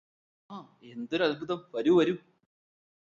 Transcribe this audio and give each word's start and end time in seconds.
ആ 0.49 0.57
എന്തൊര് 0.85 1.23
അത്ഭുതം 1.23 1.59
വരൂ 1.73 1.93
വരൂ 1.97 2.15